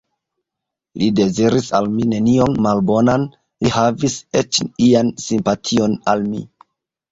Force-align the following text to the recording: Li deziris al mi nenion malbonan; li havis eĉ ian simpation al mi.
Li 1.01 1.09
deziris 1.19 1.69
al 1.79 1.89
mi 1.97 2.07
nenion 2.13 2.57
malbonan; 2.67 3.27
li 3.67 3.75
havis 3.77 4.19
eĉ 4.43 4.61
ian 4.89 5.15
simpation 5.29 5.97
al 6.17 6.29
mi. 6.35 6.45